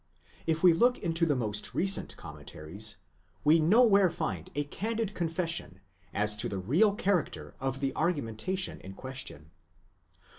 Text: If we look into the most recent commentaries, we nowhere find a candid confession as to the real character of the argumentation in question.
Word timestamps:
If 0.47 0.63
we 0.63 0.73
look 0.73 0.97
into 0.97 1.27
the 1.27 1.35
most 1.35 1.75
recent 1.75 2.17
commentaries, 2.17 2.97
we 3.43 3.59
nowhere 3.59 4.09
find 4.09 4.49
a 4.55 4.63
candid 4.63 5.13
confession 5.13 5.79
as 6.11 6.35
to 6.37 6.49
the 6.49 6.57
real 6.57 6.95
character 6.95 7.53
of 7.59 7.81
the 7.81 7.93
argumentation 7.95 8.79
in 8.81 8.95
question. 8.95 9.51